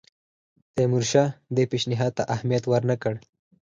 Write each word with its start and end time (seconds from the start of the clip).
تیمورشاه 0.75 1.29
دې 1.55 1.63
پېشنهاد 1.71 2.11
ته 2.17 2.23
اهمیت 2.35 2.63
ورنه 2.67 2.95
کړ. 3.03 3.13